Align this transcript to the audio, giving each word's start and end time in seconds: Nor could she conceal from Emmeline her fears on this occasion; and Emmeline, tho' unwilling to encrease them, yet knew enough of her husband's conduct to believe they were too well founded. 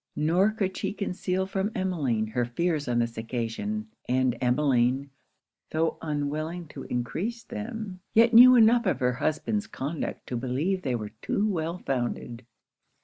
Nor 0.15 0.49
could 0.49 0.75
she 0.75 0.93
conceal 0.93 1.45
from 1.45 1.71
Emmeline 1.75 2.25
her 2.25 2.43
fears 2.43 2.87
on 2.87 2.97
this 2.97 3.19
occasion; 3.19 3.91
and 4.09 4.35
Emmeline, 4.41 5.11
tho' 5.69 5.99
unwilling 6.01 6.67
to 6.69 6.85
encrease 6.85 7.43
them, 7.43 7.99
yet 8.15 8.33
knew 8.33 8.55
enough 8.55 8.87
of 8.87 8.99
her 8.99 9.13
husband's 9.13 9.67
conduct 9.67 10.25
to 10.25 10.35
believe 10.35 10.81
they 10.81 10.95
were 10.95 11.11
too 11.21 11.47
well 11.47 11.77
founded. 11.77 12.47